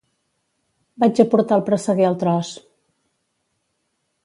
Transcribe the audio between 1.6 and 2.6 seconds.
el presseguer al tros